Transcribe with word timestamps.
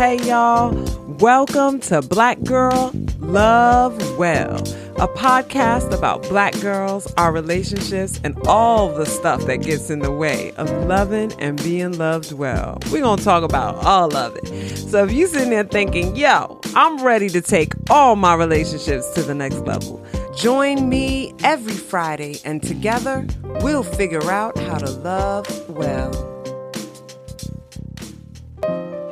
Hey, 0.00 0.18
y'all. 0.22 0.70
Welcome 1.18 1.80
to 1.80 2.00
Black 2.00 2.40
Girl 2.44 2.92
Love 3.18 4.18
Well, 4.18 4.62
a 5.00 5.08
podcast 5.08 5.96
about 5.96 6.22
black 6.24 6.52
girls, 6.60 7.10
our 7.16 7.32
relationships, 7.32 8.20
and 8.22 8.36
all 8.46 8.92
the 8.92 9.06
stuff 9.06 9.46
that 9.46 9.62
gets 9.62 9.88
in 9.88 10.00
the 10.00 10.10
way 10.10 10.52
of 10.58 10.70
loving 10.84 11.32
and 11.40 11.56
being 11.62 11.96
loved 11.96 12.32
well. 12.32 12.78
We're 12.92 13.00
going 13.00 13.16
to 13.16 13.24
talk 13.24 13.42
about 13.42 13.76
all 13.76 14.14
of 14.14 14.36
it. 14.36 14.76
So 14.76 15.04
if 15.04 15.12
you're 15.12 15.26
sitting 15.26 15.48
there 15.48 15.64
thinking, 15.64 16.14
yo, 16.16 16.60
I'm 16.74 17.02
ready 17.02 17.30
to 17.30 17.40
take 17.40 17.72
all 17.88 18.14
my 18.14 18.34
relationships 18.34 19.10
to 19.14 19.22
the 19.22 19.34
next 19.34 19.60
level, 19.60 20.04
join 20.36 20.90
me 20.90 21.32
every 21.44 21.72
Friday, 21.72 22.38
and 22.44 22.62
together 22.62 23.26
we'll 23.62 23.82
figure 23.82 24.30
out 24.30 24.58
how 24.58 24.76
to 24.76 24.90
love 24.90 25.70
well. 25.70 26.39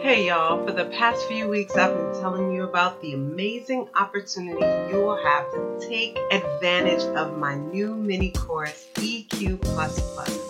Hey 0.09 0.29
y'all, 0.29 0.65
for 0.65 0.73
the 0.73 0.87
past 0.87 1.29
few 1.29 1.49
weeks 1.49 1.77
I've 1.77 1.95
been 1.95 2.23
telling 2.23 2.51
you 2.55 2.63
about 2.63 3.03
the 3.03 3.13
amazing 3.13 3.91
opportunity 3.95 4.65
you 4.91 5.03
will 5.03 5.23
have 5.23 5.53
to 5.53 5.87
take 5.87 6.19
advantage 6.31 7.03
of 7.15 7.37
my 7.37 7.57
new 7.57 7.95
mini 7.95 8.31
course 8.31 8.87
EQ. 8.95 9.61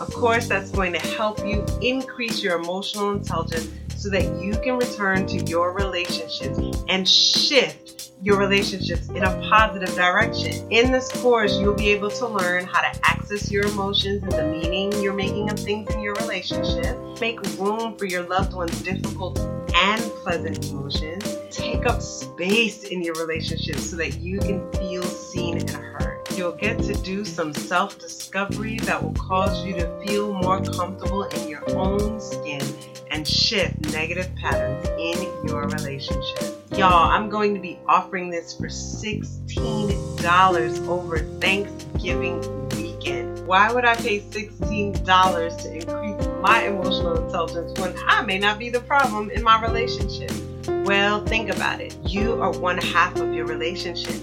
A 0.01 0.07
course 0.13 0.47
that's 0.47 0.71
going 0.71 0.93
to 0.93 1.01
help 1.01 1.45
you 1.45 1.67
increase 1.83 2.41
your 2.41 2.57
emotional 2.57 3.11
intelligence 3.11 3.69
so 3.97 4.09
that 4.11 4.41
you 4.41 4.53
can 4.53 4.79
return 4.79 5.27
to 5.27 5.39
your 5.47 5.73
relationships 5.73 6.61
and 6.89 7.09
shift 7.09 8.08
your 8.21 8.37
relationships 8.37 9.09
in 9.09 9.23
a 9.23 9.49
positive 9.49 9.95
direction. 9.95 10.67
In 10.71 10.91
this 10.91 11.11
course, 11.23 11.57
you'll 11.59 11.75
be 11.75 11.89
able 11.89 12.11
to 12.11 12.27
learn 12.27 12.65
how 12.65 12.81
to 12.81 13.01
access 13.05 13.51
your 13.51 13.65
emotions 13.67 14.23
and 14.23 14.33
the 14.33 14.45
meaning 14.45 14.93
you're 15.03 15.15
making 15.15 15.51
of 15.51 15.59
things 15.59 15.93
in 15.95 16.01
your 16.01 16.15
relationship, 16.15 16.99
make 17.21 17.41
room 17.59 17.97
for 17.97 18.07
your 18.07 18.23
loved 18.23 18.55
one's 18.55 18.83
difficult 18.83 19.39
and 19.75 20.01
pleasant 20.23 20.69
emotions, 20.71 21.37
take 21.51 21.87
up 21.87 22.03
space 22.03 22.85
in 22.85 23.03
your 23.03 23.15
relationship 23.15 23.77
so 23.77 23.97
that 23.97 24.19
you 24.19 24.41
can 24.41 24.71
feel 24.73 25.03
seen 25.03 25.59
and 25.59 25.71
heard. 25.71 26.19
You'll 26.37 26.53
get 26.53 26.79
to 26.85 26.95
do 26.95 27.25
some 27.25 27.53
self 27.53 27.99
discovery 27.99 28.79
that 28.81 29.03
will 29.03 29.15
cause 29.15 29.65
you 29.65 29.75
to 29.75 30.07
feel 30.07 30.33
more 30.33 30.61
comfortable 30.63 31.25
in 31.25 31.49
your 31.49 31.69
own 31.77 32.21
skin 32.21 32.63
and 33.11 33.27
shift 33.27 33.79
negative 33.93 34.29
patterns 34.37 34.89
in 34.99 35.49
your 35.49 35.69
relationship. 35.69 36.58
Y'all, 36.79 37.11
I'm 37.11 37.29
going 37.29 37.55
to 37.55 37.61
be 37.61 37.77
offering 37.89 38.31
this 38.31 38.55
for 38.55 38.69
$16 38.69 40.89
over 40.89 41.19
Thanksgiving 41.41 42.69
weekend. 42.71 43.45
Why 43.49 43.73
would 43.73 43.85
I 43.85 43.97
pay 43.97 44.21
$16 44.21 45.63
to 45.63 45.75
increase 45.75 46.29
my 46.41 46.69
emotional 46.69 47.25
intelligence 47.25 47.77
when 47.81 47.97
I 48.07 48.23
may 48.23 48.39
not 48.39 48.61
be 48.61 48.71
the 48.71 48.79
problem 48.79 49.29
in 49.31 49.43
my 49.43 49.61
relationship? 49.61 50.31
Well, 50.87 51.25
think 51.25 51.51
about 51.51 51.81
it. 51.81 51.97
You 52.05 52.41
are 52.41 52.53
one 52.53 52.79
half 52.79 53.17
of 53.17 53.35
your 53.35 53.47
relationship. 53.47 54.15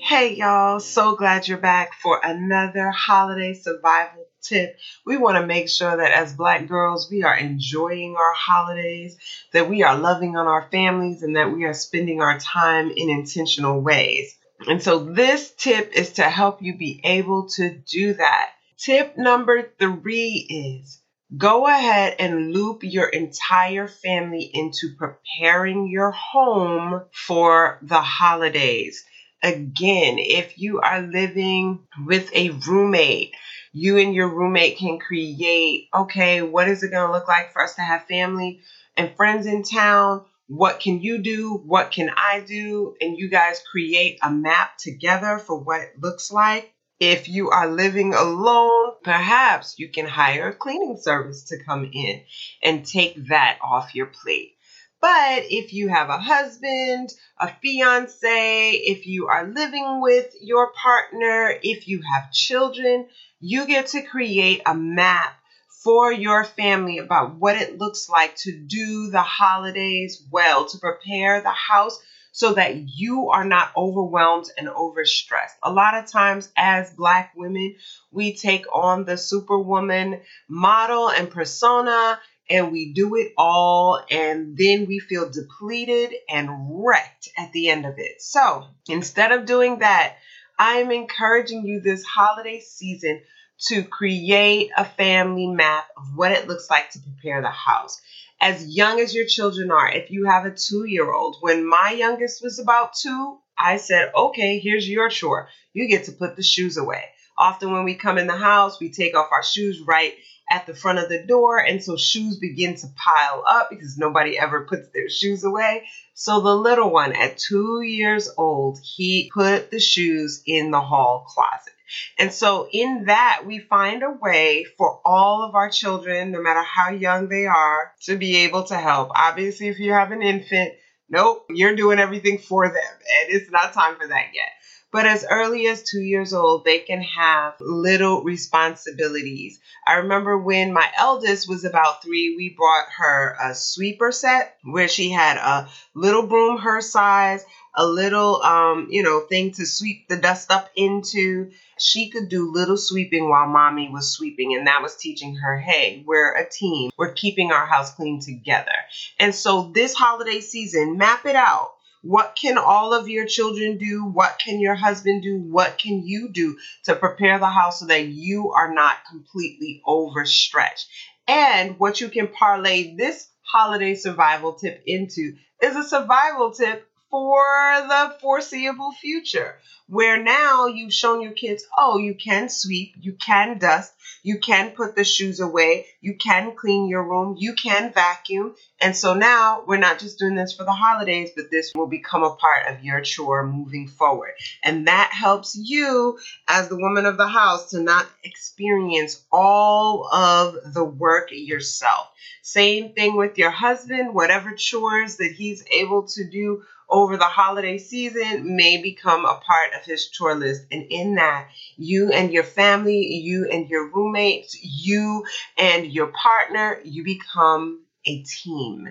Hey 0.03 0.34
y'all, 0.34 0.81
so 0.81 1.15
glad 1.15 1.47
you're 1.47 1.59
back 1.59 1.93
for 1.93 2.19
another 2.22 2.91
holiday 2.91 3.53
survival 3.53 4.27
tip. 4.43 4.75
We 5.05 5.19
want 5.19 5.37
to 5.37 5.47
make 5.47 5.69
sure 5.69 5.94
that 5.94 6.11
as 6.11 6.33
black 6.33 6.66
girls, 6.66 7.11
we 7.11 7.22
are 7.22 7.37
enjoying 7.37 8.16
our 8.16 8.33
holidays, 8.33 9.19
that 9.53 9.69
we 9.69 9.83
are 9.83 9.97
loving 9.97 10.37
on 10.37 10.47
our 10.47 10.66
families, 10.72 11.22
and 11.22 11.37
that 11.37 11.53
we 11.53 11.65
are 11.65 11.75
spending 11.75 12.22
our 12.22 12.38
time 12.38 12.91
in 12.91 13.11
intentional 13.11 13.83
ways. 13.83 14.37
And 14.66 14.83
so 14.83 15.00
this 15.00 15.50
tip 15.50 15.93
is 15.93 16.15
to 16.15 16.22
help 16.22 16.62
you 16.62 16.77
be 16.77 17.03
able 17.05 17.49
to 17.56 17.71
do 17.71 18.15
that. 18.15 18.53
Tip 18.78 19.19
number 19.19 19.71
three 19.78 20.81
is 20.81 20.99
go 21.37 21.67
ahead 21.67 22.17
and 22.19 22.53
loop 22.53 22.78
your 22.82 23.06
entire 23.06 23.87
family 23.87 24.50
into 24.53 24.94
preparing 24.97 25.88
your 25.88 26.11
home 26.11 27.03
for 27.12 27.78
the 27.82 28.00
holidays. 28.00 29.05
Again, 29.42 30.16
if 30.18 30.58
you 30.58 30.80
are 30.80 31.00
living 31.00 31.80
with 32.04 32.30
a 32.34 32.50
roommate, 32.50 33.34
you 33.72 33.98
and 33.98 34.14
your 34.14 34.28
roommate 34.28 34.78
can 34.78 34.98
create 34.98 35.88
okay, 35.94 36.42
what 36.42 36.68
is 36.68 36.82
it 36.82 36.90
going 36.90 37.06
to 37.06 37.12
look 37.12 37.28
like 37.28 37.52
for 37.52 37.62
us 37.62 37.76
to 37.76 37.82
have 37.82 38.04
family 38.06 38.60
and 38.96 39.14
friends 39.16 39.46
in 39.46 39.62
town? 39.62 40.24
What 40.48 40.80
can 40.80 41.00
you 41.00 41.18
do? 41.22 41.62
What 41.64 41.92
can 41.92 42.10
I 42.16 42.40
do? 42.40 42.96
And 43.00 43.16
you 43.16 43.28
guys 43.28 43.62
create 43.70 44.18
a 44.22 44.30
map 44.30 44.76
together 44.78 45.38
for 45.38 45.58
what 45.58 45.80
it 45.80 46.00
looks 46.00 46.30
like. 46.30 46.72
If 46.98 47.28
you 47.28 47.48
are 47.48 47.70
living 47.70 48.12
alone, 48.12 48.92
perhaps 49.02 49.78
you 49.78 49.88
can 49.88 50.06
hire 50.06 50.48
a 50.48 50.54
cleaning 50.54 50.98
service 51.00 51.44
to 51.44 51.64
come 51.64 51.88
in 51.90 52.22
and 52.62 52.84
take 52.84 53.28
that 53.28 53.58
off 53.62 53.94
your 53.94 54.06
plate. 54.06 54.56
But 55.00 55.44
if 55.49 55.72
you 55.72 55.88
have 55.88 56.11
a 56.11 56.19
husband, 56.19 57.11
a 57.38 57.49
fiance, 57.62 58.71
if 58.72 59.06
you 59.06 59.28
are 59.28 59.47
living 59.47 60.00
with 60.00 60.34
your 60.43 60.72
partner, 60.72 61.55
if 61.62 61.88
you 61.88 62.03
have 62.03 62.33
children, 62.33 63.06
you 63.41 63.66
get 63.66 63.87
to 63.88 64.03
create 64.03 64.61
a 64.66 64.75
map 64.75 65.34
for 65.83 66.12
your 66.12 66.44
family 66.44 66.99
about 66.99 67.37
what 67.37 67.56
it 67.56 67.78
looks 67.78 68.11
like 68.11 68.37
to 68.37 68.53
do 68.53 69.11
the 69.11 69.22
holidays 69.22 70.22
well, 70.31 70.66
to 70.69 70.78
prepare 70.78 71.41
the 71.41 71.49
house 71.49 71.99
so 72.32 72.53
that 72.53 72.77
you 72.77 73.31
are 73.31 73.44
not 73.44 73.72
overwhelmed 73.77 74.47
and 74.56 74.69
overstressed. 74.69 75.56
A 75.62 75.72
lot 75.72 75.94
of 75.94 76.06
times, 76.06 76.50
as 76.56 76.93
Black 76.93 77.32
women, 77.34 77.77
we 78.12 78.34
take 78.37 78.67
on 78.75 79.05
the 79.05 79.17
superwoman 79.17 80.21
model 80.49 81.11
and 81.11 81.31
persona 81.31 82.21
and 82.50 82.72
we 82.72 82.93
do 82.93 83.15
it 83.15 83.33
all 83.38 84.05
and 84.11 84.56
then 84.56 84.87
we 84.87 84.99
feel 84.99 85.31
depleted 85.31 86.12
and 86.28 86.50
wrecked 86.84 87.28
at 87.38 87.53
the 87.53 87.69
end 87.69 87.87
of 87.87 87.94
it. 87.99 88.21
So 88.21 88.66
instead 88.88 89.31
of 89.31 89.47
doing 89.47 89.78
that, 89.78 90.16
I'm 90.59 90.91
encouraging 90.91 91.65
you 91.65 91.81
this 91.81 92.05
holiday 92.05 92.61
season 92.61 93.22
to 93.69 93.84
create 93.84 94.71
a 94.77 94.84
family 94.84 95.47
map 95.47 95.84
of 95.97 96.16
what 96.16 96.33
it 96.33 96.49
looks 96.49 96.69
like 96.69 96.91
to 96.91 96.99
prepare 96.99 97.41
the 97.41 97.50
house. 97.50 98.00
As 98.41 98.67
young 98.67 99.00
as 99.00 99.15
your 99.15 99.27
children 99.27 99.71
are, 99.71 99.91
if 99.91 100.11
you 100.11 100.25
have 100.25 100.47
a 100.47 100.50
two 100.50 100.84
year 100.87 101.11
old, 101.11 101.37
when 101.41 101.67
my 101.67 101.94
youngest 101.97 102.43
was 102.43 102.59
about 102.59 102.94
two, 102.94 103.38
I 103.56 103.77
said, 103.77 104.11
okay, 104.15 104.59
here's 104.59 104.88
your 104.88 105.11
chore. 105.11 105.49
You 105.72 105.88
get 105.88 106.06
to 106.06 106.12
put 106.12 106.37
the 106.37 106.43
shoes 106.43 106.78
away. 106.78 107.05
Often, 107.40 107.72
when 107.72 107.84
we 107.84 107.94
come 107.94 108.18
in 108.18 108.26
the 108.26 108.36
house, 108.36 108.78
we 108.78 108.90
take 108.90 109.16
off 109.16 109.32
our 109.32 109.42
shoes 109.42 109.80
right 109.80 110.14
at 110.50 110.66
the 110.66 110.74
front 110.74 110.98
of 110.98 111.08
the 111.08 111.22
door. 111.22 111.58
And 111.58 111.82
so 111.82 111.96
shoes 111.96 112.36
begin 112.38 112.76
to 112.76 112.86
pile 112.96 113.42
up 113.48 113.70
because 113.70 113.96
nobody 113.96 114.38
ever 114.38 114.66
puts 114.66 114.88
their 114.88 115.08
shoes 115.08 115.42
away. 115.44 115.86
So 116.14 116.40
the 116.40 116.54
little 116.54 116.90
one 116.90 117.14
at 117.14 117.38
two 117.38 117.81
years 117.81 118.28
old, 118.37 118.78
he 118.82 119.31
put 119.32 119.70
the 119.70 119.81
shoes 119.81 120.42
in 120.44 120.70
the 120.70 120.81
hall 120.81 121.25
closet. 121.28 121.72
And 122.19 122.32
so, 122.32 122.69
in 122.70 123.06
that, 123.06 123.43
we 123.46 123.58
find 123.58 124.02
a 124.04 124.10
way 124.10 124.64
for 124.78 125.00
all 125.04 125.43
of 125.43 125.56
our 125.56 125.70
children, 125.70 126.31
no 126.31 126.40
matter 126.40 126.62
how 126.62 126.90
young 126.90 127.28
they 127.28 127.46
are, 127.46 127.93
to 128.02 128.16
be 128.16 128.44
able 128.44 128.62
to 128.64 128.76
help. 128.76 129.10
Obviously, 129.12 129.69
if 129.69 129.81
you 129.81 129.93
have 129.93 130.12
an 130.12 130.22
infant, 130.22 130.75
nope, 131.08 131.46
you're 131.50 131.75
doing 131.75 131.98
everything 131.98 132.38
for 132.38 132.69
them, 132.69 132.76
and 132.76 133.34
it's 133.34 133.50
not 133.50 133.72
time 133.72 133.96
for 133.96 134.06
that 134.06 134.26
yet. 134.32 134.50
But 134.92 135.06
as 135.06 135.25
early 135.31 135.69
as 135.69 135.84
two 135.84 136.00
years 136.00 136.34
old, 136.34 136.64
they 136.64 136.81
can 136.81 137.00
have 137.00 137.54
little 137.60 138.22
responsibilities. 138.25 139.60
I 139.87 139.94
remember 139.94 140.37
when 140.37 140.72
my 140.72 140.90
eldest 140.98 141.48
was 141.48 141.64
about 141.64 142.02
three, 142.02 142.34
we 142.37 142.48
brought 142.48 142.87
her 142.98 143.37
a 143.40 143.54
sweeper 143.54 144.10
set 144.10 144.56
where 144.64 144.88
she 144.88 145.10
had 145.10 145.37
a 145.37 145.69
little 145.94 146.26
broom 146.26 146.58
her 146.58 146.81
size, 146.81 147.44
a 147.75 147.87
little, 147.87 148.42
um, 148.42 148.88
you 148.90 149.04
know, 149.04 149.20
thing 149.20 149.52
to 149.52 149.64
sweep 149.64 150.08
the 150.08 150.16
dust 150.16 150.50
up 150.50 150.70
into. 150.75 151.52
She 151.78 152.10
could 152.10 152.28
do 152.28 152.50
little 152.52 152.76
sweeping 152.76 153.28
while 153.28 153.46
mommy 153.46 153.88
was 153.90 154.10
sweeping, 154.10 154.54
and 154.54 154.66
that 154.66 154.82
was 154.82 154.96
teaching 154.96 155.36
her, 155.36 155.58
hey, 155.58 156.02
we're 156.04 156.34
a 156.34 156.48
team. 156.48 156.90
We're 156.96 157.12
keeping 157.12 157.52
our 157.52 157.64
house 157.64 157.94
clean 157.94 158.20
together. 158.20 158.75
And 159.19 159.34
so 159.34 159.70
this 159.72 159.94
holiday 159.94 160.40
season, 160.40 160.98
map 160.98 161.26
it 161.26 161.36
out. 161.36 161.70
What 162.02 162.35
can 162.41 162.56
all 162.56 162.94
of 162.94 163.08
your 163.08 163.26
children 163.26 163.76
do? 163.76 164.05
What 164.05 164.38
can 164.38 164.58
your 164.58 164.75
husband 164.75 165.23
do? 165.23 165.37
What 165.37 165.79
can 165.79 166.02
you 166.06 166.31
do 166.31 166.56
to 166.85 166.94
prepare 166.94 167.38
the 167.38 167.50
house 167.50 167.81
so 167.81 167.87
that 167.87 168.06
you 168.06 168.52
are 168.52 168.73
not 168.73 168.97
completely 169.11 169.82
overstretched? 169.87 170.88
And 171.29 171.79
what 171.79 172.00
you 172.00 172.08
can 172.08 172.29
parlay 172.29 172.97
this 172.97 173.29
holiday 173.43 173.94
survival 173.94 174.55
tip 174.55 174.82
into 174.87 175.37
is 175.62 175.76
a 175.76 175.85
survival 175.85 176.52
tip 176.52 176.88
for 177.11 177.43
the 177.88 178.17
foreseeable 178.20 178.93
future, 178.93 179.56
where 179.88 180.23
now 180.23 180.67
you've 180.67 180.94
shown 180.94 181.20
your 181.20 181.32
kids, 181.32 181.64
oh, 181.76 181.99
you 181.99 182.14
can 182.14 182.49
sweep, 182.49 182.94
you 183.00 183.14
can 183.14 183.58
dust, 183.58 183.93
you 184.22 184.38
can 184.38 184.70
put 184.70 184.96
the 184.96 185.04
shoes 185.04 185.40
away, 185.40 185.86
you 186.00 186.14
can 186.14 186.54
clean 186.54 186.88
your 186.88 187.02
room, 187.02 187.36
you 187.38 187.54
can 187.54 187.92
vacuum. 187.92 188.54
And 188.80 188.96
so 188.96 189.14
now 189.14 189.62
we're 189.66 189.76
not 189.76 189.98
just 189.98 190.18
doing 190.18 190.34
this 190.34 190.52
for 190.52 190.64
the 190.64 190.72
holidays, 190.72 191.30
but 191.36 191.50
this 191.50 191.72
will 191.74 191.86
become 191.86 192.22
a 192.22 192.34
part 192.36 192.66
of 192.66 192.84
your 192.84 193.00
chore 193.02 193.46
moving 193.46 193.88
forward. 193.88 194.32
And 194.62 194.88
that 194.88 195.10
helps 195.12 195.56
you, 195.56 196.18
as 196.48 196.68
the 196.68 196.76
woman 196.76 197.06
of 197.06 197.16
the 197.16 197.28
house, 197.28 197.70
to 197.70 197.82
not 197.82 198.06
experience 198.24 199.24
all 199.30 200.06
of 200.12 200.74
the 200.74 200.84
work 200.84 201.28
yourself. 201.30 202.08
Same 202.42 202.92
thing 202.92 203.16
with 203.16 203.38
your 203.38 203.50
husband, 203.50 204.14
whatever 204.14 204.52
chores 204.52 205.16
that 205.16 205.32
he's 205.32 205.64
able 205.70 206.04
to 206.08 206.24
do 206.24 206.62
over 206.88 207.16
the 207.16 207.24
holiday 207.24 207.78
season 207.78 208.56
may 208.56 208.82
become 208.82 209.24
a 209.24 209.40
part 209.46 209.72
of 209.74 209.84
his 209.84 210.08
chore 210.08 210.34
list. 210.34 210.62
And 210.72 210.86
in 210.90 211.14
that, 211.14 211.48
you 211.76 212.10
and 212.10 212.32
your 212.32 212.44
family, 212.44 213.00
you 213.00 213.48
and 213.50 213.68
your 213.68 213.88
roommates, 214.00 214.58
you 214.62 215.25
and 215.58 215.87
your 215.87 216.08
partner, 216.08 216.81
you 216.85 217.05
become 217.05 217.82
a 218.06 218.23
team. 218.23 218.88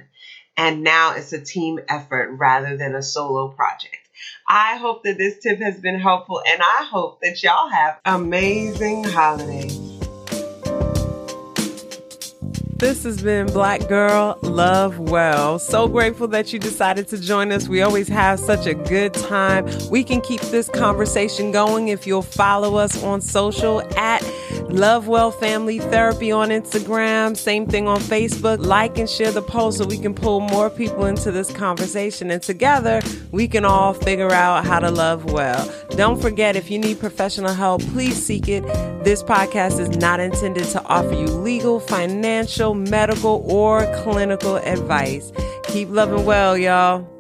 And 0.58 0.84
now 0.84 1.16
it's 1.16 1.34
a 1.34 1.42
team 1.42 1.80
effort 1.88 2.32
rather 2.34 2.76
than 2.78 2.96
a 2.96 3.02
solo 3.02 3.50
project. 3.50 3.96
I 4.48 4.78
hope 4.78 5.04
that 5.04 5.18
this 5.18 5.40
tip 5.40 5.60
has 5.60 5.80
been 5.80 6.00
helpful 6.00 6.42
and 6.46 6.62
I 6.62 6.88
hope 6.90 7.22
that 7.22 7.42
y'all 7.42 7.70
have 7.70 8.00
amazing 8.06 9.06
holidays. 9.06 9.89
This 12.80 13.04
has 13.04 13.22
been 13.22 13.48
Black 13.48 13.90
Girl 13.90 14.40
Love 14.42 15.00
Well. 15.00 15.60
So 15.60 15.90
grateful 15.90 16.30
that 16.30 16.54
you 16.54 16.60
decided 16.60 17.10
to 17.10 17.20
join 17.20 17.52
us. 17.52 17.68
We 17.68 17.82
always 17.82 18.08
have 18.08 18.40
such 18.40 18.68
a 18.68 18.74
good 18.74 19.14
time. 19.14 19.68
We 19.92 20.02
can 20.02 20.22
keep 20.22 20.40
this 20.44 20.70
conversation 20.70 21.52
going 21.52 21.90
if 21.90 22.08
you'll 22.08 22.22
follow 22.22 22.76
us 22.76 23.04
on 23.04 23.20
social 23.20 23.82
at 23.98 24.24
Love 24.70 25.10
Well 25.10 25.30
Family 25.30 25.80
Therapy 25.80 26.32
on 26.32 26.52
Instagram. 26.52 27.36
Same 27.36 27.66
thing 27.66 27.86
on 27.86 28.00
Facebook. 28.00 28.66
Like 28.66 28.98
and 28.98 29.10
share 29.10 29.34
the 29.34 29.42
post 29.42 29.80
so 29.80 29.86
we 29.86 29.98
can 29.98 30.14
pull 30.14 30.40
more 30.40 30.70
people 30.70 31.04
into 31.04 31.34
this 31.34 31.52
conversation. 31.52 32.32
And 32.32 32.42
together, 32.42 33.02
we 33.32 33.48
can 33.48 33.66
all 33.66 33.94
figure 33.94 34.32
out 34.32 34.66
how 34.66 34.80
to 34.80 34.90
love 34.92 35.32
well. 35.32 35.72
Don't 35.92 36.22
forget, 36.22 36.56
if 36.56 36.72
you 36.72 36.80
need 36.80 37.00
professional 37.00 37.54
help, 37.54 37.82
please 37.82 38.16
seek 38.16 38.48
it. 38.48 38.64
This 39.04 39.24
podcast 39.24 39.80
is 39.80 39.90
not 39.98 40.20
intended 40.20 40.66
to 40.66 40.84
offer 40.86 41.14
you 41.14 41.28
legal, 41.28 41.80
financial, 41.80 42.74
medical, 42.74 43.44
or 43.48 43.86
clinical 44.04 44.58
advice. 44.58 45.32
Keep 45.64 45.90
loving 45.90 46.26
well, 46.26 46.58
y'all. 46.58 47.19